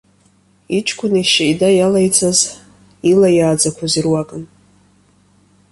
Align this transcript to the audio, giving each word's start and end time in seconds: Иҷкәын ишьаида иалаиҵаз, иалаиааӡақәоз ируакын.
Иҷкәын 0.77 1.13
ишьаида 1.21 1.69
иалаиҵаз, 1.73 2.39
иалаиааӡақәоз 3.09 3.93
ируакын. 3.99 4.43